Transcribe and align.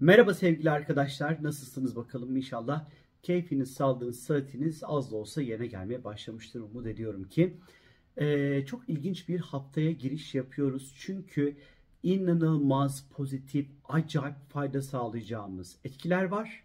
Merhaba 0.00 0.34
sevgili 0.34 0.70
arkadaşlar. 0.70 1.42
Nasılsınız 1.42 1.96
bakalım 1.96 2.36
inşallah. 2.36 2.84
Keyfiniz, 3.22 3.74
sağlığınız, 3.74 4.20
sıhhatiniz 4.20 4.82
az 4.86 5.12
da 5.12 5.16
olsa 5.16 5.42
yerine 5.42 5.66
gelmeye 5.66 6.04
başlamıştır. 6.04 6.60
Umut 6.60 6.86
ediyorum 6.86 7.24
ki. 7.24 7.56
Ee, 8.16 8.64
çok 8.66 8.88
ilginç 8.88 9.28
bir 9.28 9.40
haftaya 9.40 9.90
giriş 9.92 10.34
yapıyoruz. 10.34 10.94
Çünkü 10.98 11.56
inanılmaz 12.02 13.08
pozitif, 13.10 13.66
acayip 13.88 14.36
fayda 14.48 14.82
sağlayacağımız 14.82 15.78
etkiler 15.84 16.24
var. 16.24 16.64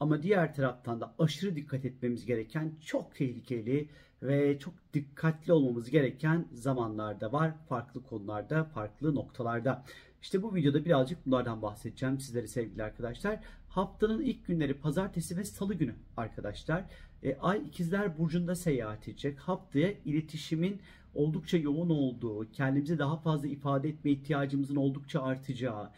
Ama 0.00 0.22
diğer 0.22 0.54
taraftan 0.54 1.00
da 1.00 1.14
aşırı 1.18 1.56
dikkat 1.56 1.84
etmemiz 1.84 2.26
gereken 2.26 2.72
çok 2.84 3.14
tehlikeli 3.14 3.88
ve 4.22 4.58
çok 4.58 4.74
dikkatli 4.94 5.52
olmamız 5.52 5.90
gereken 5.90 6.48
zamanlarda 6.52 7.32
var. 7.32 7.52
Farklı 7.68 8.02
konularda, 8.02 8.64
farklı 8.64 9.14
noktalarda. 9.14 9.84
İşte 10.24 10.42
bu 10.42 10.54
videoda 10.54 10.84
birazcık 10.84 11.26
bunlardan 11.26 11.62
bahsedeceğim 11.62 12.20
sizlere 12.20 12.46
sevgili 12.46 12.82
arkadaşlar. 12.82 13.40
Haftanın 13.68 14.22
ilk 14.22 14.46
günleri 14.46 14.74
pazartesi 14.74 15.36
ve 15.36 15.44
salı 15.44 15.74
günü 15.74 15.94
arkadaşlar. 16.16 16.84
E, 17.22 17.36
Ay 17.36 17.58
ikizler 17.66 18.18
burcunda 18.18 18.54
seyahat 18.54 19.08
edecek. 19.08 19.38
Haftaya 19.38 19.92
iletişimin 20.04 20.80
oldukça 21.14 21.56
yoğun 21.56 21.90
olduğu, 21.90 22.50
kendimizi 22.52 22.98
daha 22.98 23.16
fazla 23.16 23.48
ifade 23.48 23.88
etme 23.88 24.10
ihtiyacımızın 24.10 24.76
oldukça 24.76 25.22
artacağı, 25.22 25.90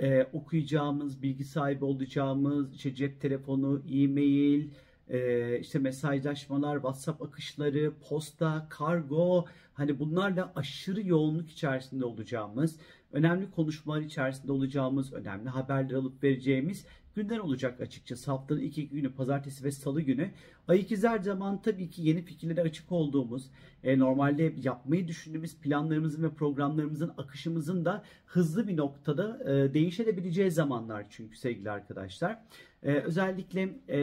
e, 0.00 0.26
okuyacağımız, 0.32 1.22
bilgi 1.22 1.44
sahibi 1.44 1.84
olacağımız, 1.84 2.74
işte 2.74 2.94
cep 2.94 3.20
telefonu, 3.20 3.82
e-mail, 3.92 4.68
e, 5.12 5.58
işte 5.60 5.78
mesajlaşmalar, 5.78 6.74
WhatsApp 6.74 7.22
akışları, 7.22 7.92
posta, 8.08 8.66
kargo, 8.70 9.44
hani 9.74 9.98
bunlarla 9.98 10.52
aşırı 10.56 11.06
yoğunluk 11.06 11.50
içerisinde 11.50 12.04
olacağımız, 12.04 12.76
önemli 13.12 13.50
konuşmalar 13.50 14.00
içerisinde 14.00 14.52
olacağımız, 14.52 15.12
önemli 15.12 15.48
haberler 15.48 15.94
alıp 15.94 16.22
vereceğimiz 16.22 16.86
günler 17.14 17.38
olacak 17.38 17.80
açıkçası. 17.80 18.30
Haftanın 18.30 18.60
iki 18.60 18.88
günü 18.88 19.12
pazartesi 19.12 19.64
ve 19.64 19.70
salı 19.70 20.00
günü. 20.00 20.30
Ay 20.68 20.80
ikizler 20.80 21.18
zaman 21.18 21.62
tabii 21.62 21.90
ki 21.90 22.02
yeni 22.02 22.22
fikirlere 22.22 22.60
açık 22.60 22.92
olduğumuz, 22.92 23.50
e, 23.84 23.98
normalde 23.98 24.54
yapmayı 24.62 25.08
düşündüğümüz 25.08 25.56
planlarımızın 25.56 26.22
ve 26.22 26.30
programlarımızın 26.30 27.12
akışımızın 27.18 27.84
da 27.84 28.04
hızlı 28.26 28.68
bir 28.68 28.76
noktada 28.76 29.52
e, 29.52 29.74
değişebileceği 29.74 30.50
zamanlar 30.50 31.06
çünkü 31.10 31.36
sevgili 31.36 31.70
arkadaşlar. 31.70 32.38
E, 32.82 32.92
özellikle 32.92 33.62
e, 33.88 33.98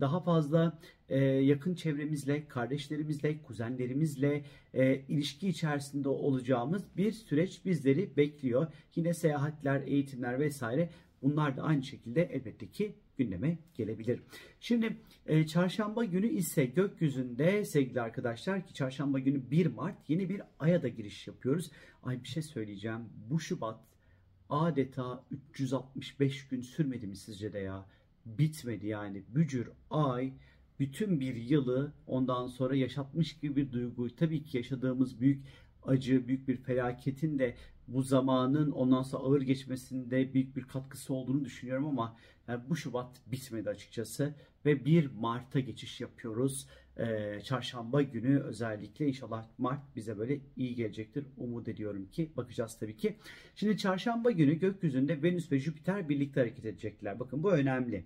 daha 0.00 0.20
fazla 0.20 0.78
e, 1.08 1.18
yakın 1.24 1.74
çevremizle, 1.74 2.48
kardeşlerimizle, 2.48 3.42
kuzenlerimizle 3.42 4.44
e, 4.74 5.00
ilişki 5.08 5.48
içerisinde 5.48 6.08
olacağımız 6.08 6.82
bir 6.96 7.12
süreç 7.12 7.64
bizleri 7.64 8.16
bekliyor. 8.16 8.66
Yine 8.96 9.14
seyahatler, 9.14 9.82
eğitimler 9.86 10.40
vesaire 10.40 10.90
Bunlar 11.22 11.56
da 11.56 11.62
aynı 11.62 11.82
şekilde 11.82 12.22
elbette 12.22 12.66
ki 12.66 12.94
gündeme 13.18 13.58
gelebilir. 13.74 14.20
Şimdi 14.60 14.96
e, 15.26 15.46
çarşamba 15.46 16.04
günü 16.04 16.28
ise 16.28 16.64
gökyüzünde 16.64 17.64
sevgili 17.64 18.00
arkadaşlar 18.00 18.66
ki 18.66 18.74
çarşamba 18.74 19.18
günü 19.18 19.50
1 19.50 19.66
Mart 19.66 20.10
yeni 20.10 20.28
bir 20.28 20.42
aya 20.58 20.82
da 20.82 20.88
giriş 20.88 21.26
yapıyoruz. 21.26 21.70
Ay 22.02 22.22
bir 22.22 22.28
şey 22.28 22.42
söyleyeceğim. 22.42 23.00
Bu 23.30 23.40
Şubat 23.40 23.80
adeta 24.50 25.24
365 25.52 26.48
gün 26.48 26.60
sürmedi 26.60 27.06
mi 27.06 27.16
sizce 27.16 27.52
de 27.52 27.58
ya? 27.58 27.86
Bitmedi 28.26 28.86
yani. 28.86 29.22
Bücür 29.34 29.70
ay 29.90 30.32
bütün 30.80 31.20
bir 31.20 31.34
yılı 31.34 31.92
ondan 32.06 32.46
sonra 32.46 32.76
yaşatmış 32.76 33.38
gibi 33.38 33.56
bir 33.56 33.72
duyguyu 33.72 34.16
tabii 34.16 34.44
ki 34.44 34.56
yaşadığımız 34.56 35.20
büyük 35.20 35.44
acı, 35.82 36.28
büyük 36.28 36.48
bir 36.48 36.56
felaketin 36.56 37.38
de 37.38 37.54
bu 37.88 38.02
zamanın 38.02 38.70
ondan 38.70 39.02
sonra 39.02 39.22
ağır 39.22 39.42
geçmesinde 39.42 40.34
büyük 40.34 40.56
bir 40.56 40.62
katkısı 40.62 41.14
olduğunu 41.14 41.44
düşünüyorum 41.44 41.86
ama 41.86 42.16
yani 42.48 42.62
bu 42.68 42.76
Şubat 42.76 43.20
bitmedi 43.26 43.70
açıkçası 43.70 44.34
ve 44.64 44.84
1 44.84 45.10
Mart'a 45.10 45.60
geçiş 45.60 46.00
yapıyoruz. 46.00 46.66
Ee, 46.98 47.40
çarşamba 47.44 48.02
günü 48.02 48.40
özellikle 48.40 49.08
inşallah 49.08 49.46
Mart 49.58 49.96
bize 49.96 50.18
böyle 50.18 50.40
iyi 50.56 50.74
gelecektir. 50.74 51.24
Umut 51.36 51.68
ediyorum 51.68 52.08
ki 52.12 52.30
bakacağız 52.36 52.78
tabii 52.80 52.96
ki. 52.96 53.16
Şimdi 53.54 53.76
çarşamba 53.76 54.30
günü 54.30 54.54
gökyüzünde 54.54 55.22
Venüs 55.22 55.52
ve 55.52 55.58
Jüpiter 55.58 56.08
birlikte 56.08 56.40
hareket 56.40 56.64
edecekler. 56.64 57.20
Bakın 57.20 57.42
bu 57.42 57.52
önemli. 57.52 58.04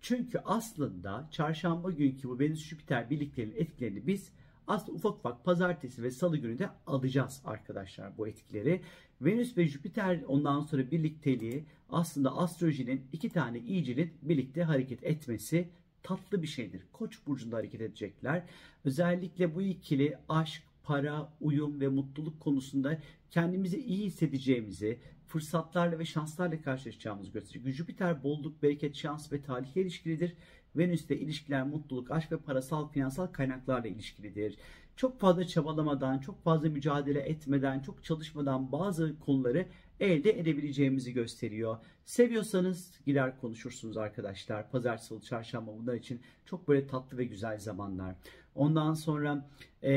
Çünkü 0.00 0.38
aslında 0.44 1.28
çarşamba 1.30 1.90
günkü 1.90 2.28
bu 2.28 2.38
Venüs 2.38 2.64
Jüpiter 2.64 3.10
birliklerin 3.10 3.54
etkilerini 3.56 4.06
biz 4.06 4.32
aslında 4.66 4.92
ufak 4.92 5.14
ufak 5.14 5.44
pazartesi 5.44 6.02
ve 6.02 6.10
salı 6.10 6.36
günü 6.36 6.58
de 6.58 6.68
alacağız 6.86 7.42
arkadaşlar 7.44 8.18
bu 8.18 8.28
etkileri. 8.28 8.80
Venüs 9.20 9.56
ve 9.56 9.66
Jüpiter 9.66 10.20
ondan 10.28 10.60
sonra 10.60 10.90
birlikteliği 10.90 11.64
aslında 11.90 12.36
astrolojinin 12.36 13.06
iki 13.12 13.28
tane 13.28 13.58
iyicinin 13.58 14.12
birlikte 14.22 14.62
hareket 14.62 15.04
etmesi 15.04 15.68
tatlı 16.02 16.42
bir 16.42 16.46
şeydir. 16.46 16.82
Koç 16.92 17.18
burcunda 17.26 17.56
hareket 17.56 17.80
edecekler. 17.80 18.42
Özellikle 18.84 19.54
bu 19.54 19.62
ikili 19.62 20.18
aşk, 20.28 20.62
para, 20.82 21.32
uyum 21.40 21.80
ve 21.80 21.88
mutluluk 21.88 22.40
konusunda 22.40 23.00
kendimizi 23.30 23.78
iyi 23.78 24.06
hissedeceğimizi, 24.06 24.98
fırsatlarla 25.26 25.98
ve 25.98 26.04
şanslarla 26.04 26.62
karşılaşacağımızı 26.62 27.32
gösteriyor. 27.32 27.74
Jüpiter 27.74 28.22
bolluk, 28.22 28.62
bereket, 28.62 28.96
şans 28.96 29.32
ve 29.32 29.42
talihle 29.42 29.80
ilişkilidir. 29.80 30.34
Venüs'te 30.76 31.18
ilişkiler, 31.18 31.66
mutluluk, 31.66 32.10
aşk 32.10 32.32
ve 32.32 32.36
parasal, 32.36 32.88
finansal 32.88 33.26
kaynaklarla 33.26 33.88
ilişkilidir. 33.88 34.56
Çok 34.98 35.20
fazla 35.20 35.46
çabalamadan, 35.46 36.18
çok 36.18 36.44
fazla 36.44 36.68
mücadele 36.68 37.20
etmeden, 37.20 37.80
çok 37.80 38.04
çalışmadan 38.04 38.72
bazı 38.72 39.18
konuları 39.18 39.66
elde 40.00 40.40
edebileceğimizi 40.40 41.12
gösteriyor. 41.12 41.76
Seviyorsanız 42.04 43.00
gider 43.06 43.40
konuşursunuz 43.40 43.96
arkadaşlar. 43.96 44.70
Pazar, 44.70 44.96
salı, 44.96 45.20
çarşamba 45.20 45.72
bunlar 45.78 45.94
için 45.94 46.20
çok 46.46 46.68
böyle 46.68 46.86
tatlı 46.86 47.18
ve 47.18 47.24
güzel 47.24 47.58
zamanlar. 47.58 48.14
Ondan 48.54 48.94
sonra 48.94 49.48
e, 49.82 49.90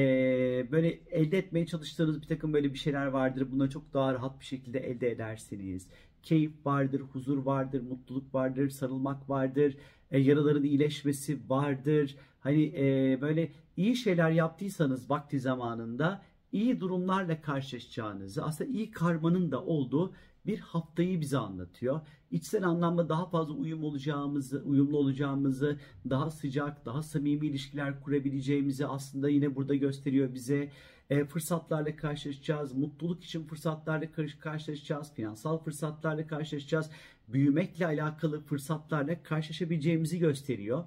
böyle 0.72 1.00
elde 1.12 1.38
etmeye 1.38 1.66
çalıştığınız 1.66 2.22
bir 2.22 2.28
takım 2.28 2.54
böyle 2.54 2.74
bir 2.74 2.80
şeyler 2.80 3.06
vardır. 3.06 3.52
Bunları 3.52 3.70
çok 3.70 3.94
daha 3.94 4.14
rahat 4.14 4.40
bir 4.40 4.46
şekilde 4.46 4.80
elde 4.80 5.12
edersiniz 5.12 5.88
keyif 6.24 6.66
vardır, 6.66 7.02
huzur 7.02 7.38
vardır, 7.38 7.82
mutluluk 7.82 8.34
vardır, 8.34 8.70
sarılmak 8.70 9.30
vardır, 9.30 9.78
e, 10.12 10.20
yaraların 10.20 10.64
iyileşmesi 10.64 11.40
vardır. 11.50 12.16
Hani 12.40 12.64
e, 12.64 13.18
böyle 13.22 13.52
iyi 13.78 13.96
şeyler 13.96 14.32
yaptıysanız 14.32 15.10
vakti 15.10 15.40
zamanında 15.40 16.22
iyi 16.52 16.80
durumlarla 16.80 17.42
karşılaşacağınızı, 17.42 18.44
aslında 18.44 18.70
iyi 18.70 18.92
karmanın 18.92 19.52
da 19.52 19.66
olduğu 19.66 20.14
bir 20.46 20.60
haftayı 20.60 21.22
bize 21.22 21.38
anlatıyor. 21.38 22.02
İçsel 22.32 22.64
anlamda 22.64 23.10
daha 23.10 23.26
fazla 23.26 23.54
uyum 23.54 23.84
olacağımızı, 23.84 24.64
uyumlu 24.66 24.98
olacağımızı, 24.98 25.80
daha 26.10 26.32
sıcak, 26.32 26.86
daha 26.86 27.04
samimi 27.04 27.48
ilişkiler 27.48 28.02
kurabileceğimizi 28.02 28.88
aslında 28.88 29.30
yine 29.30 29.56
burada 29.56 29.76
gösteriyor 29.76 30.34
bize. 30.34 30.72
E, 31.12 31.26
fırsatlarla 31.26 31.96
karşılaşacağız, 31.96 32.74
mutluluk 32.74 33.24
için 33.24 33.44
fırsatlarla 33.44 34.06
karşılaşacağız, 34.40 35.14
finansal 35.14 35.58
fırsatlarla 35.64 36.28
karşılaşacağız, 36.28 36.90
büyümekle 37.28 37.86
alakalı 37.86 38.42
fırsatlarla 38.42 39.24
karşılaşabileceğimizi 39.24 40.20
gösteriyor. 40.20 40.84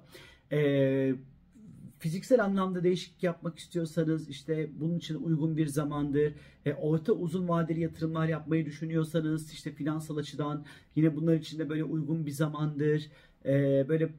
E, 0.51 1.15
fiziksel 1.99 2.43
anlamda 2.43 2.83
değişiklik 2.83 3.23
yapmak 3.23 3.59
istiyorsanız 3.59 4.29
işte 4.29 4.69
bunun 4.79 4.97
için 4.97 5.15
uygun 5.15 5.57
bir 5.57 5.67
zamandır. 5.67 6.33
E, 6.65 6.73
orta 6.73 7.13
uzun 7.13 7.47
vadeli 7.47 7.79
yatırımlar 7.79 8.27
yapmayı 8.27 8.65
düşünüyorsanız 8.65 9.53
işte 9.53 9.71
finansal 9.71 10.17
açıdan 10.17 10.65
yine 10.95 11.15
bunlar 11.15 11.35
için 11.35 11.59
de 11.59 11.69
böyle 11.69 11.83
uygun 11.83 12.25
bir 12.25 12.31
zamandır. 12.31 13.09
E, 13.45 13.85
böyle 13.89 14.09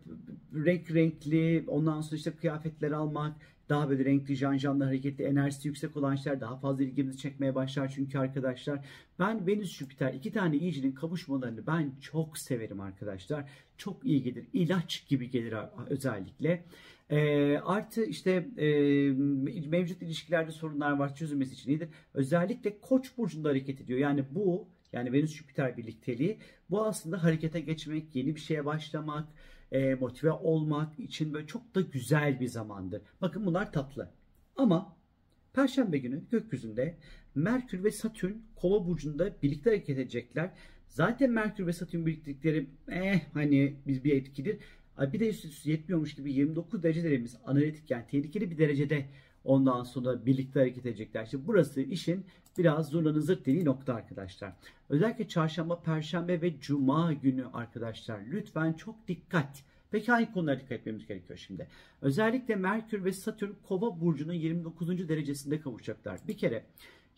renk 0.55 0.95
renkli 0.95 1.65
ondan 1.67 2.01
sonra 2.01 2.17
işte 2.17 2.31
kıyafetler 2.31 2.91
almak 2.91 3.37
daha 3.69 3.91
böyle 3.91 4.05
renkli, 4.05 4.37
janjanlı, 4.37 4.85
hareketli, 4.85 5.25
enerjisi 5.25 5.69
yüksek 5.69 5.97
olan 5.97 6.17
şeyler 6.17 6.41
daha 6.41 6.57
fazla 6.57 6.85
ilgimizi 6.85 7.19
çekmeye 7.19 7.55
başlar 7.55 7.93
çünkü 7.95 8.19
arkadaşlar. 8.19 8.85
Ben 9.19 9.47
Venüs 9.47 9.79
Jüpiter 9.79 10.15
iki 10.15 10.33
tane 10.33 10.57
iyicinin 10.57 10.93
kavuşmalarını 10.93 11.67
ben 11.67 11.93
çok 12.01 12.39
severim 12.39 12.81
arkadaşlar. 12.81 13.51
Çok 13.77 14.05
iyi 14.05 14.23
gelir. 14.23 14.47
ilaç 14.53 15.09
gibi 15.09 15.31
gelir 15.31 15.55
özellikle. 15.91 16.65
E, 17.11 17.59
artı 17.59 18.05
işte 18.05 18.49
e, 18.57 18.67
mevcut 19.69 20.03
ilişkilerde 20.03 20.51
sorunlar 20.51 20.93
var 20.93 21.15
çözülmesi 21.15 21.55
için 21.55 21.71
iyidir. 21.71 21.89
Özellikle 22.15 22.81
Koç 22.81 23.19
burcunda 23.19 23.49
hareket 23.49 23.81
ediyor. 23.81 23.99
Yani 23.99 24.25
bu 24.31 24.69
yani 24.97 25.13
Venüs 25.13 25.35
Jüpiter 25.35 25.77
birlikteliği 25.77 26.39
bu 26.71 26.87
aslında 26.87 27.25
harekete 27.25 27.61
geçmek, 27.61 28.17
yeni 28.17 28.35
bir 28.35 28.41
şeye 28.41 28.65
başlamak, 28.65 29.29
e, 29.73 29.95
motive 29.95 30.33
olmak 30.33 30.99
için 30.99 31.35
böyle 31.35 31.47
çok 31.47 31.75
da 31.75 31.81
güzel 31.81 32.41
bir 32.41 32.47
zamandır. 32.47 33.03
Bakın 33.21 33.47
bunlar 33.47 33.73
tatlı. 33.73 34.11
Ama 34.57 34.97
Perşembe 35.53 35.99
günü 35.99 36.23
gökyüzünde 36.31 36.97
Merkür 37.35 37.85
ve 37.85 37.91
Satürn 37.91 38.33
Kova 38.57 38.87
burcunda 38.87 39.43
birlikte 39.43 39.71
hareket 39.71 39.99
edecekler. 39.99 40.51
Zaten 40.89 41.31
Merkür 41.31 41.67
ve 41.67 41.73
Satürn 41.73 42.07
birliktelikleri 42.07 42.67
eh 42.89 43.21
hani 43.35 43.77
biz 43.87 44.05
bir 44.05 44.17
etkidir. 44.17 44.59
Bir 45.13 45.21
de 45.21 45.29
üst 45.29 45.45
üste 45.45 45.71
yetmiyormuş 45.71 46.15
gibi 46.15 46.33
29 46.33 46.83
derecelerimiz 46.83 47.37
analitik 47.45 47.91
yani 47.91 48.05
tehlikeli 48.11 48.51
bir 48.51 48.59
derecede 48.59 49.07
Ondan 49.47 49.83
sonra 49.83 50.27
birlikte 50.27 50.61
hareket 50.61 50.87
edecekler. 50.87 51.25
İşte 51.25 51.47
burası 51.47 51.81
işin 51.81 52.25
biraz 52.59 52.89
zurnanın 52.89 53.21
zırt 53.21 53.47
dediği 53.47 53.65
nokta 53.65 53.95
arkadaşlar. 53.95 54.53
Özellikle 54.89 55.29
çarşamba, 55.29 55.81
perşembe 55.81 56.43
ve 56.43 56.61
cuma 56.61 57.13
günü 57.13 57.47
arkadaşlar 57.53 58.21
lütfen 58.31 58.73
çok 58.73 59.09
dikkat. 59.09 59.63
Peki 59.91 60.13
hangi 60.13 60.33
konulara 60.33 60.57
dikkat 60.57 60.73
etmemiz 60.73 61.07
gerekiyor 61.07 61.39
şimdi? 61.39 61.69
Özellikle 62.03 62.57
Merkür 62.57 63.05
ve 63.05 63.13
Satürn 63.13 63.53
Kova 63.69 64.01
burcunun 64.01 64.33
29. 64.33 65.09
derecesinde 65.09 65.61
kavuşacaklar. 65.61 66.21
Bir 66.29 66.37
kere 66.37 66.65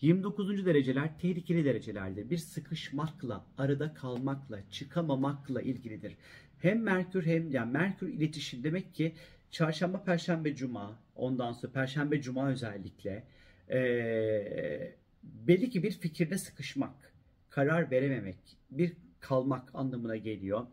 29. 0.00 0.66
dereceler 0.66 1.19
tehlikeli 1.19 1.64
derecelerdir. 1.64 2.30
Bir 2.30 2.36
sıkışmakla, 2.36 3.44
arada 3.58 3.94
kalmakla, 3.94 4.70
çıkamamakla 4.70 5.62
ilgilidir. 5.62 6.16
Hem 6.58 6.82
Merkür 6.82 7.26
hem 7.26 7.50
yani 7.50 7.72
Merkür 7.72 8.08
iletişim 8.08 8.64
demek 8.64 8.94
ki 8.94 9.14
çarşamba, 9.50 10.05
perşembe, 10.05 10.55
cuma, 10.55 10.99
ondan 11.17 11.53
sonra 11.53 11.73
perşembe, 11.73 12.23
cuma 12.23 12.50
özellikle 12.50 13.25
ee, 13.71 14.95
belli 15.23 15.71
ki 15.71 15.83
bir 15.83 15.91
fikirde 15.91 16.39
sıkışmak, 16.39 17.12
karar 17.50 17.91
verememek, 17.91 18.39
bir 18.71 18.93
kalmak 19.21 19.75
anlamına 19.75 20.17
geliyor. 20.17 20.67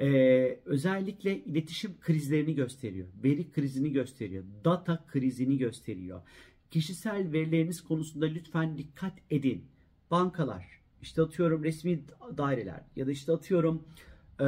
Ee, 0.00 0.58
özellikle 0.64 1.44
iletişim 1.44 2.00
krizlerini 2.00 2.54
gösteriyor. 2.54 3.08
Veri 3.24 3.50
krizini 3.50 3.92
gösteriyor. 3.92 4.44
Data 4.64 5.04
krizini 5.06 5.58
gösteriyor. 5.58 6.22
Kişisel 6.70 7.32
verileriniz 7.32 7.84
konusunda 7.84 8.26
lütfen 8.26 8.78
dikkat 8.78 9.12
edin. 9.30 9.64
Bankalar, 10.10 10.66
işte 11.02 11.22
atıyorum 11.22 11.64
resmi 11.64 12.00
daireler 12.36 12.80
ya 12.96 13.06
da 13.06 13.10
işte 13.10 13.32
atıyorum 13.32 13.84
e, 14.40 14.46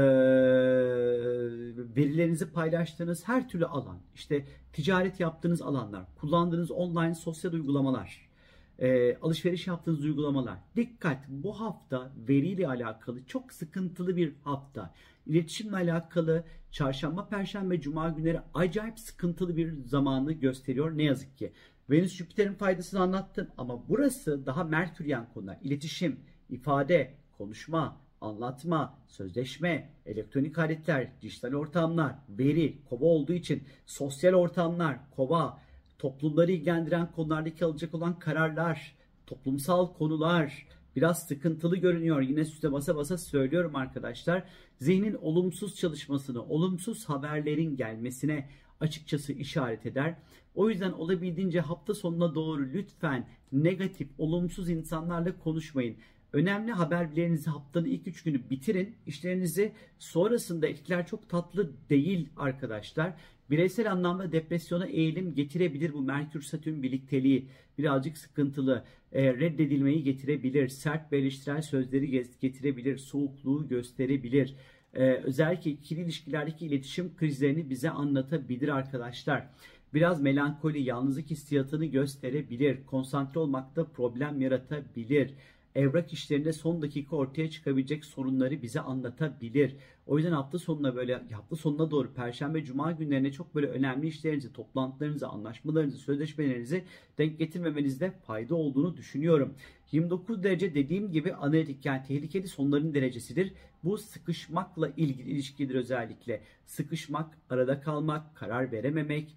verilerinizi 1.96 2.52
paylaştığınız 2.52 3.28
her 3.28 3.48
türlü 3.48 3.66
alan, 3.66 3.98
işte 4.14 4.46
ticaret 4.72 5.20
yaptığınız 5.20 5.62
alanlar, 5.62 6.04
kullandığınız 6.16 6.70
online 6.70 7.14
sosyal 7.14 7.52
uygulamalar, 7.52 8.30
e, 8.78 9.16
alışveriş 9.16 9.66
yaptığınız 9.66 10.04
uygulamalar. 10.04 10.58
Dikkat 10.76 11.28
bu 11.28 11.60
hafta 11.60 12.12
veriyle 12.28 12.68
alakalı 12.68 13.26
çok 13.26 13.52
sıkıntılı 13.52 14.16
bir 14.16 14.34
hafta. 14.44 14.94
İletişimle 15.26 15.76
alakalı 15.76 16.44
çarşamba, 16.70 17.28
perşembe, 17.28 17.80
cuma 17.80 18.08
günleri 18.08 18.40
acayip 18.54 18.98
sıkıntılı 18.98 19.56
bir 19.56 19.84
zamanı 19.84 20.32
gösteriyor 20.32 20.98
ne 20.98 21.02
yazık 21.02 21.38
ki. 21.38 21.52
Venüs 21.90 22.12
Jüpiter'in 22.12 22.54
faydasını 22.54 23.00
anlattım 23.00 23.48
ama 23.58 23.88
burası 23.88 24.46
daha 24.46 24.64
Merküryen 24.64 25.28
konular. 25.34 25.58
İletişim, 25.62 26.20
ifade, 26.48 27.14
konuşma, 27.38 28.00
anlatma, 28.20 28.98
sözleşme, 29.08 29.90
elektronik 30.06 30.58
aletler, 30.58 31.08
dijital 31.22 31.54
ortamlar, 31.54 32.14
veri, 32.28 32.78
kova 32.88 33.04
olduğu 33.04 33.32
için 33.32 33.62
sosyal 33.86 34.34
ortamlar, 34.34 34.98
kova, 35.16 35.58
toplumları 35.98 36.52
ilgilendiren 36.52 37.12
konulardaki 37.12 37.64
alacak 37.64 37.94
olan 37.94 38.18
kararlar, 38.18 38.94
toplumsal 39.26 39.94
konular 39.94 40.66
biraz 40.96 41.26
sıkıntılı 41.26 41.76
görünüyor. 41.76 42.20
Yine 42.20 42.40
üstte 42.40 42.72
basa 42.72 42.96
basa 42.96 43.18
söylüyorum 43.18 43.76
arkadaşlar. 43.76 44.44
Zihnin 44.78 45.14
olumsuz 45.14 45.76
çalışmasını, 45.76 46.42
olumsuz 46.42 47.04
haberlerin 47.08 47.76
gelmesine 47.76 48.48
açıkçası 48.80 49.32
işaret 49.32 49.86
eder. 49.86 50.14
O 50.54 50.70
yüzden 50.70 50.92
olabildiğince 50.92 51.60
hafta 51.60 51.94
sonuna 51.94 52.34
doğru 52.34 52.62
lütfen 52.62 53.28
negatif, 53.52 54.08
olumsuz 54.18 54.70
insanlarla 54.70 55.38
konuşmayın. 55.38 55.96
Önemli 56.32 56.72
haberlerinizi 56.72 57.50
haftanın 57.50 57.84
ilk 57.86 58.06
üç 58.06 58.22
günü 58.22 58.50
bitirin. 58.50 58.96
İşlerinizi 59.06 59.72
sonrasında 59.98 60.66
etkiler 60.66 61.06
çok 61.06 61.28
tatlı 61.28 61.72
değil 61.90 62.28
arkadaşlar. 62.36 63.12
Bireysel 63.50 63.92
anlamda 63.92 64.32
depresyona 64.32 64.86
eğilim 64.86 65.34
getirebilir 65.34 65.92
bu 65.92 66.02
Merkür 66.02 66.42
Satürn 66.42 66.82
birlikteliği. 66.82 67.48
Birazcık 67.78 68.18
sıkıntılı. 68.18 68.84
E, 69.12 69.34
reddedilmeyi 69.34 70.02
getirebilir. 70.02 70.68
Sert 70.68 71.12
ve 71.12 71.18
eleştirel 71.18 71.62
sözleri 71.62 72.24
getirebilir. 72.40 72.98
Soğukluğu 72.98 73.68
gösterebilir. 73.68 74.54
E, 74.94 75.12
özellikle 75.12 75.70
ikili 75.70 76.00
ilişkilerdeki 76.00 76.66
iletişim 76.66 77.16
krizlerini 77.16 77.70
bize 77.70 77.90
anlatabilir 77.90 78.68
arkadaşlar. 78.68 79.48
Biraz 79.94 80.22
melankoli, 80.22 80.82
yalnızlık 80.82 81.30
hissiyatını 81.30 81.86
gösterebilir. 81.86 82.78
Konsantre 82.86 83.40
olmakta 83.40 83.84
problem 83.84 84.40
yaratabilir 84.40 85.34
evrak 85.74 86.12
işlerinde 86.12 86.52
son 86.52 86.82
dakika 86.82 87.16
ortaya 87.16 87.50
çıkabilecek 87.50 88.04
sorunları 88.04 88.62
bize 88.62 88.80
anlatabilir. 88.80 89.76
O 90.06 90.16
yüzden 90.16 90.32
hafta 90.32 90.58
sonuna 90.58 90.96
böyle 90.96 91.22
hafta 91.32 91.56
sonuna 91.56 91.90
doğru 91.90 92.14
perşembe 92.14 92.64
cuma 92.64 92.92
günlerine 92.92 93.32
çok 93.32 93.54
böyle 93.54 93.66
önemli 93.66 94.06
işlerinizi, 94.06 94.52
toplantılarınızı, 94.52 95.28
anlaşmalarınızı, 95.28 95.98
sözleşmelerinizi 95.98 96.84
denk 97.18 97.38
getirmemenizde 97.38 98.10
fayda 98.10 98.54
olduğunu 98.54 98.96
düşünüyorum. 98.96 99.54
29 99.92 100.42
derece 100.42 100.74
dediğim 100.74 101.12
gibi 101.12 101.34
analitik 101.34 101.86
yani 101.86 102.02
tehlikeli 102.08 102.48
sonların 102.48 102.94
derecesidir. 102.94 103.52
Bu 103.84 103.98
sıkışmakla 103.98 104.88
ilgili 104.96 105.30
ilişkidir 105.30 105.74
özellikle. 105.74 106.40
Sıkışmak, 106.66 107.38
arada 107.50 107.80
kalmak, 107.80 108.36
karar 108.36 108.72
verememek, 108.72 109.36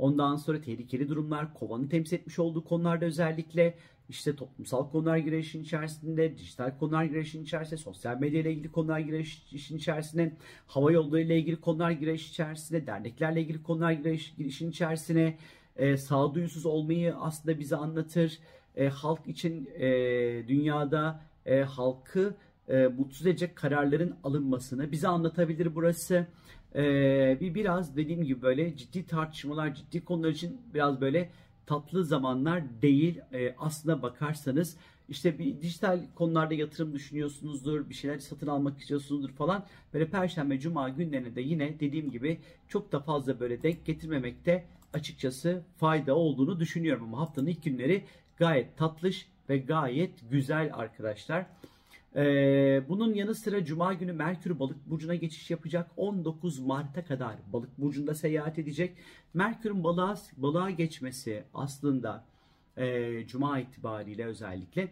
Ondan 0.00 0.36
sonra 0.36 0.60
tehlikeli 0.60 1.08
durumlar, 1.08 1.54
kovanın 1.54 1.88
temsil 1.88 2.16
etmiş 2.16 2.38
olduğu 2.38 2.64
konularda 2.64 3.04
özellikle 3.04 3.74
işte 4.10 4.36
toplumsal 4.36 4.90
konular 4.90 5.16
girer 5.16 5.38
işin 5.38 5.62
içerisinde, 5.62 6.38
dijital 6.38 6.78
konular 6.78 7.04
girer 7.04 7.20
işin 7.20 7.42
içerisinde, 7.42 7.80
sosyal 7.80 8.18
medya 8.18 8.40
ile 8.40 8.52
ilgili 8.52 8.72
konular 8.72 8.98
girer 8.98 9.42
işin 9.52 9.76
içerisine, 9.76 10.36
hava 10.66 10.92
yolları 10.92 11.20
ile 11.20 11.38
ilgili 11.38 11.60
konular 11.60 11.90
girer 11.90 12.14
işin 12.14 12.30
içerisine, 12.30 12.86
derneklerle 12.86 13.40
ilgili 13.40 13.62
konular 13.62 13.92
girer 13.92 14.32
işin 14.38 14.70
içerisine, 14.70 15.36
e, 15.76 15.96
sağduyusuz 15.96 16.66
olmayı 16.66 17.16
aslında 17.16 17.58
bize 17.58 17.76
anlatır. 17.76 18.38
E, 18.76 18.88
halk 18.88 19.26
için 19.26 19.70
e, 19.78 19.88
dünyada 20.48 21.20
e, 21.46 21.60
halkı 21.60 22.34
e, 22.68 22.86
mutsuz 22.86 23.26
edecek 23.26 23.56
kararların 23.56 24.14
alınmasını 24.24 24.92
bize 24.92 25.08
anlatabilir 25.08 25.74
burası. 25.74 26.26
E, 26.74 26.82
bir 27.40 27.54
biraz 27.54 27.96
dediğim 27.96 28.24
gibi 28.24 28.42
böyle 28.42 28.76
ciddi 28.76 29.06
tartışmalar, 29.06 29.74
ciddi 29.74 30.04
konular 30.04 30.28
için 30.28 30.60
biraz 30.74 31.00
böyle 31.00 31.30
tatlı 31.66 32.04
zamanlar 32.04 32.62
değil. 32.82 33.20
E, 33.32 33.54
aslına 33.58 34.02
bakarsanız 34.02 34.76
işte 35.08 35.38
bir 35.38 35.60
dijital 35.60 36.00
konularda 36.14 36.54
yatırım 36.54 36.94
düşünüyorsunuzdur, 36.94 37.88
bir 37.88 37.94
şeyler 37.94 38.18
satın 38.18 38.46
almak 38.46 38.78
istiyorsunuzdur 38.78 39.30
falan. 39.30 39.64
Böyle 39.94 40.08
perşembe, 40.08 40.60
cuma 40.60 40.88
günlerine 40.88 41.34
de 41.34 41.40
yine 41.40 41.80
dediğim 41.80 42.10
gibi 42.10 42.38
çok 42.68 42.92
da 42.92 43.00
fazla 43.00 43.40
böyle 43.40 43.62
denk 43.62 43.86
getirmemekte 43.86 44.64
açıkçası 44.92 45.62
fayda 45.76 46.14
olduğunu 46.14 46.60
düşünüyorum. 46.60 47.04
Ama 47.04 47.18
haftanın 47.18 47.46
ilk 47.46 47.62
günleri 47.62 48.04
gayet 48.36 48.76
tatlış 48.76 49.26
ve 49.48 49.58
gayet 49.58 50.30
güzel 50.30 50.70
arkadaşlar. 50.74 51.46
Ee, 52.16 52.82
bunun 52.88 53.14
yanı 53.14 53.34
sıra 53.34 53.64
Cuma 53.64 53.94
günü 53.94 54.12
Merkür 54.12 54.58
Balık 54.58 54.90
Burcu'na 54.90 55.14
geçiş 55.14 55.50
yapacak. 55.50 55.90
19 55.96 56.58
Mart'a 56.58 57.04
kadar 57.04 57.36
Balık 57.52 57.78
Burcu'nda 57.78 58.14
seyahat 58.14 58.58
edecek. 58.58 58.96
Merkür'ün 59.34 59.84
balığa, 59.84 60.16
balığa 60.36 60.70
geçmesi 60.70 61.44
aslında 61.54 62.24
e, 62.76 63.26
Cuma 63.26 63.60
itibariyle 63.60 64.24
özellikle 64.24 64.88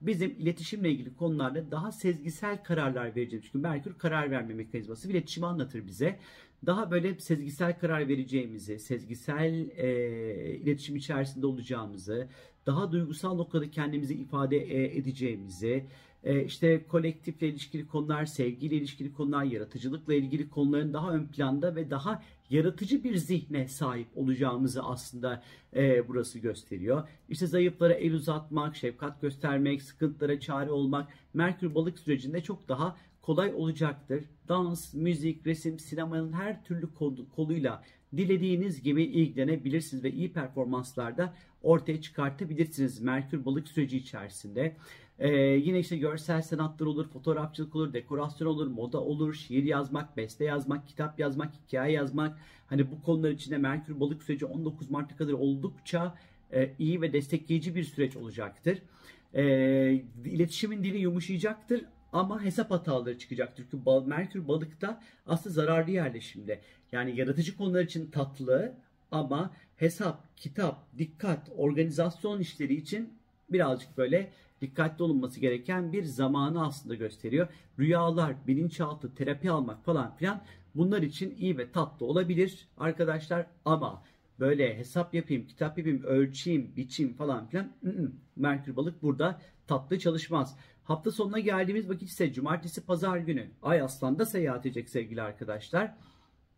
bizim 0.00 0.30
iletişimle 0.30 0.90
ilgili 0.90 1.16
konularda 1.16 1.70
daha 1.70 1.92
sezgisel 1.92 2.64
kararlar 2.64 3.16
vereceğimiz. 3.16 3.46
Çünkü 3.46 3.58
Merkür 3.58 3.98
karar 3.98 4.30
verme 4.30 4.54
mekanizması 4.54 5.10
iletişimi 5.10 5.46
anlatır 5.46 5.86
bize. 5.86 6.18
Daha 6.66 6.90
böyle 6.90 7.20
sezgisel 7.20 7.78
karar 7.78 8.08
vereceğimizi, 8.08 8.78
sezgisel 8.78 9.70
e, 9.76 10.56
iletişim 10.56 10.96
içerisinde 10.96 11.46
olacağımızı, 11.46 12.28
daha 12.66 12.92
duygusal 12.92 13.34
noktada 13.34 13.70
kendimizi 13.70 14.14
ifade 14.14 14.56
e, 14.56 14.98
edeceğimizi, 14.98 15.86
e, 16.24 16.44
işte 16.44 16.84
kolektifle 16.88 17.48
ilişkili 17.48 17.86
konular, 17.86 18.26
sevgiyle 18.26 18.76
ilişkili 18.76 19.12
konular, 19.12 19.44
yaratıcılıkla 19.44 20.14
ilgili 20.14 20.50
konuların 20.50 20.92
daha 20.92 21.12
ön 21.12 21.26
planda 21.26 21.76
ve 21.76 21.90
daha 21.90 22.22
yaratıcı 22.50 23.04
bir 23.04 23.16
zihne 23.16 23.68
sahip 23.68 24.06
olacağımızı 24.14 24.82
aslında 24.82 25.42
e, 25.76 26.08
burası 26.08 26.38
gösteriyor. 26.38 27.08
İşte 27.28 27.46
zayıflara 27.46 27.92
el 27.92 28.12
uzatmak, 28.12 28.76
şefkat 28.76 29.20
göstermek, 29.20 29.82
sıkıntılara 29.82 30.40
çare 30.40 30.70
olmak 30.70 31.08
Merkür 31.34 31.74
balık 31.74 31.98
sürecinde 31.98 32.40
çok 32.40 32.68
daha 32.68 32.96
kolay 33.22 33.54
olacaktır. 33.54 34.24
Dans, 34.48 34.94
müzik, 34.94 35.46
resim, 35.46 35.78
sinemanın 35.78 36.32
her 36.32 36.64
türlü 36.64 36.88
koluyla 37.36 37.82
dilediğiniz 38.16 38.82
gibi 38.82 39.02
ilgilenebilirsiniz 39.02 40.04
ve 40.04 40.10
iyi 40.10 40.32
performanslarda 40.32 41.34
ortaya 41.62 42.00
çıkartabilirsiniz 42.00 43.00
Merkür 43.00 43.44
balık 43.44 43.68
süreci 43.68 43.96
içerisinde. 43.96 44.76
Ee, 45.22 45.30
yine 45.36 45.78
işte 45.78 45.96
görsel 45.96 46.42
sanatlar 46.42 46.86
olur, 46.86 47.08
fotoğrafçılık 47.08 47.76
olur, 47.76 47.92
dekorasyon 47.92 48.48
olur, 48.48 48.66
moda 48.66 49.00
olur, 49.00 49.34
şiir 49.34 49.64
yazmak, 49.64 50.16
beste 50.16 50.44
yazmak, 50.44 50.88
kitap 50.88 51.20
yazmak, 51.20 51.52
hikaye 51.54 51.92
yazmak. 51.92 52.38
Hani 52.66 52.90
bu 52.90 53.02
konular 53.02 53.30
içinde 53.30 53.58
Merkür 53.58 54.00
balık 54.00 54.22
süreci 54.22 54.46
19 54.46 54.90
Mart'a 54.90 55.16
kadar 55.16 55.32
oldukça 55.32 56.14
e, 56.52 56.70
iyi 56.78 57.00
ve 57.00 57.12
destekleyici 57.12 57.74
bir 57.74 57.84
süreç 57.84 58.16
olacaktır. 58.16 58.78
E, 59.34 59.44
iletişimin 60.24 60.84
dili 60.84 60.98
yumuşayacaktır 60.98 61.84
ama 62.12 62.42
hesap 62.42 62.70
hataları 62.70 63.18
çıkacaktır. 63.18 63.66
Çünkü 63.70 64.06
Merkür 64.06 64.48
balıkta 64.48 65.00
aslında 65.26 65.54
zararlı 65.54 65.90
yerleşimde. 65.90 66.60
Yani 66.92 67.16
yaratıcı 67.16 67.56
konular 67.56 67.82
için 67.84 68.10
tatlı 68.10 68.74
ama 69.10 69.50
hesap, 69.76 70.36
kitap, 70.36 70.98
dikkat, 70.98 71.50
organizasyon 71.56 72.40
işleri 72.40 72.74
için 72.74 73.12
birazcık 73.50 73.98
böyle 73.98 74.32
dikkatli 74.62 75.02
olunması 75.02 75.40
gereken 75.40 75.92
bir 75.92 76.04
zamanı 76.04 76.66
aslında 76.66 76.94
gösteriyor. 76.94 77.48
Rüyalar, 77.78 78.46
bilinçaltı, 78.46 79.14
terapi 79.14 79.50
almak 79.50 79.84
falan 79.84 80.16
filan 80.16 80.42
bunlar 80.74 81.02
için 81.02 81.36
iyi 81.36 81.58
ve 81.58 81.72
tatlı 81.72 82.06
olabilir 82.06 82.68
arkadaşlar 82.78 83.46
ama 83.64 84.02
böyle 84.40 84.78
hesap 84.78 85.14
yapayım, 85.14 85.46
kitap 85.46 85.78
yapayım, 85.78 86.02
ölçeyim, 86.02 86.76
biçeyim 86.76 87.14
falan 87.14 87.46
filan 87.46 87.72
ı-ı. 87.84 88.12
Merkür 88.36 88.76
balık 88.76 89.02
burada 89.02 89.40
tatlı 89.66 89.98
çalışmaz. 89.98 90.56
Hafta 90.84 91.10
sonuna 91.10 91.38
geldiğimiz 91.38 91.88
vakit 91.88 92.08
ise 92.08 92.32
cumartesi 92.32 92.86
pazar 92.86 93.18
günü 93.18 93.50
Ay 93.62 93.80
Aslan'da 93.80 94.26
seyahat 94.26 94.66
edecek 94.66 94.88
sevgili 94.88 95.22
arkadaşlar. 95.22 95.94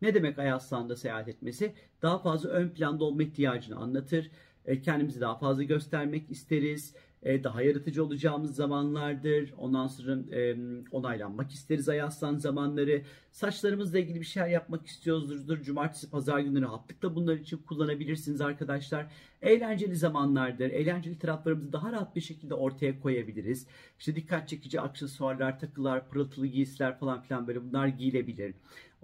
Ne 0.02 0.14
demek 0.14 0.38
Ay 0.38 0.52
Aslan'da 0.52 0.96
seyahat 0.96 1.28
etmesi? 1.28 1.74
Daha 2.02 2.18
fazla 2.18 2.48
ön 2.48 2.68
planda 2.68 3.04
olma 3.04 3.22
ihtiyacını 3.22 3.76
anlatır. 3.76 4.30
E, 4.64 4.80
kendimizi 4.80 5.20
daha 5.20 5.38
fazla 5.38 5.62
göstermek 5.62 6.30
isteriz. 6.30 6.94
E, 7.24 7.44
daha 7.44 7.62
yaratıcı 7.62 8.04
olacağımız 8.04 8.56
zamanlardır. 8.56 9.54
Ondan 9.58 9.86
sonra 9.86 10.36
e, 10.36 10.56
onaylanmak 10.90 11.52
isteriz 11.52 11.88
Ay 11.88 12.02
Aslan 12.02 12.36
zamanları. 12.36 13.02
Saçlarımızla 13.32 13.98
ilgili 13.98 14.20
bir 14.20 14.26
şeyler 14.26 14.48
yapmak 14.48 14.86
istiyoruzdur. 14.86 15.62
Cumartesi, 15.62 16.10
pazar 16.10 16.38
günleri 16.38 16.64
rahatlıkla 16.64 17.14
bunlar 17.14 17.36
için 17.36 17.56
kullanabilirsiniz 17.56 18.40
arkadaşlar. 18.40 19.06
Eğlenceli 19.42 19.96
zamanlardır. 19.96 20.70
Eğlenceli 20.70 21.18
taraflarımızı 21.18 21.72
daha 21.72 21.92
rahat 21.92 22.16
bir 22.16 22.20
şekilde 22.20 22.54
ortaya 22.54 23.00
koyabiliriz. 23.00 23.66
İşte 23.98 24.16
dikkat 24.16 24.48
çekici 24.48 24.80
aksesuarlar, 24.80 25.60
takılar, 25.60 26.08
pırıltılı 26.08 26.46
giysiler 26.46 26.98
falan 26.98 27.22
filan 27.22 27.46
böyle 27.46 27.64
bunlar 27.64 27.86
giyilebilir. 27.86 28.54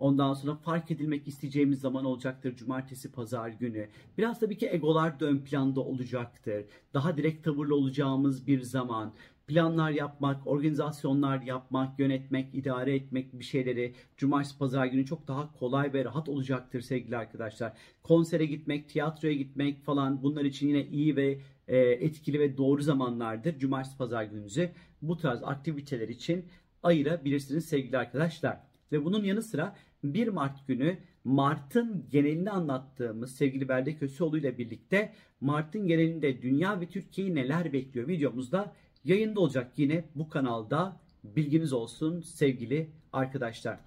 Ondan 0.00 0.34
sonra 0.34 0.54
fark 0.54 0.90
edilmek 0.90 1.28
isteyeceğimiz 1.28 1.80
zaman 1.80 2.04
olacaktır 2.04 2.56
cumartesi 2.56 3.12
pazar 3.12 3.48
günü. 3.48 3.88
Biraz 4.18 4.40
tabii 4.40 4.58
ki 4.58 4.68
egolar 4.72 5.20
da 5.20 5.26
ön 5.26 5.38
planda 5.38 5.80
olacaktır. 5.80 6.64
Daha 6.94 7.16
direkt 7.16 7.44
tavırlı 7.44 7.74
olacağımız 7.76 8.46
bir 8.46 8.60
zaman. 8.60 9.12
Planlar 9.46 9.90
yapmak, 9.90 10.46
organizasyonlar 10.46 11.42
yapmak, 11.42 11.98
yönetmek, 11.98 12.54
idare 12.54 12.94
etmek 12.94 13.38
bir 13.38 13.44
şeyleri 13.44 13.94
cumartesi 14.16 14.58
pazar 14.58 14.86
günü 14.86 15.06
çok 15.06 15.28
daha 15.28 15.52
kolay 15.52 15.92
ve 15.92 16.04
rahat 16.04 16.28
olacaktır 16.28 16.80
sevgili 16.80 17.16
arkadaşlar. 17.16 17.72
Konsere 18.02 18.46
gitmek, 18.46 18.88
tiyatroya 18.88 19.34
gitmek 19.34 19.84
falan 19.84 20.22
bunlar 20.22 20.44
için 20.44 20.68
yine 20.68 20.86
iyi 20.86 21.16
ve 21.16 21.40
e, 21.68 21.78
etkili 21.78 22.40
ve 22.40 22.56
doğru 22.56 22.82
zamanlardır. 22.82 23.58
Cumartesi 23.58 23.96
pazar 23.96 24.24
gününüzü 24.24 24.70
bu 25.02 25.16
tarz 25.16 25.42
aktiviteler 25.42 26.08
için 26.08 26.44
ayırabilirsiniz 26.82 27.64
sevgili 27.64 27.98
arkadaşlar. 27.98 28.60
Ve 28.92 29.04
bunun 29.04 29.24
yanı 29.24 29.42
sıra 29.42 29.76
1 30.04 30.28
Mart 30.28 30.66
günü 30.66 30.98
Mart'ın 31.24 32.06
genelini 32.10 32.50
anlattığımız 32.50 33.36
sevgili 33.36 33.68
Berde 33.68 33.96
Köseoğlu 33.96 34.38
ile 34.38 34.58
birlikte 34.58 35.12
Mart'ın 35.40 35.86
genelinde 35.86 36.42
dünya 36.42 36.80
ve 36.80 36.88
Türkiye'yi 36.88 37.34
neler 37.34 37.72
bekliyor 37.72 38.08
videomuzda 38.08 38.74
yayında 39.04 39.40
olacak 39.40 39.72
yine 39.76 40.04
bu 40.14 40.28
kanalda 40.28 41.00
bilginiz 41.24 41.72
olsun 41.72 42.20
sevgili 42.20 42.90
arkadaşlar. 43.12 43.80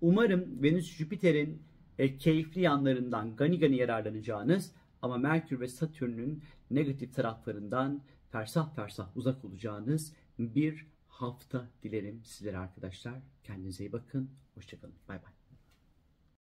Umarım 0.00 0.62
Venüs 0.62 0.96
Jüpiter'in 0.96 1.62
e, 1.98 2.18
keyifli 2.18 2.60
yanlarından 2.60 3.36
gani 3.36 3.58
gani 3.58 3.76
yararlanacağınız 3.76 4.72
ama 5.02 5.18
Merkür 5.18 5.60
ve 5.60 5.68
Satürn'ün 5.68 6.42
negatif 6.70 7.14
taraflarından 7.14 8.02
fersah 8.30 8.74
fersah 8.74 9.16
uzak 9.16 9.44
olacağınız 9.44 10.12
bir 10.38 10.86
hafta 11.08 11.68
dilerim 11.82 12.24
sizlere 12.24 12.58
arkadaşlar. 12.58 13.14
Kendinize 13.44 13.84
iyi 13.84 13.92
bakın. 13.92 14.30
Hoşçakalın. 14.54 14.94
Bay 15.08 15.16
bay. 15.22 15.39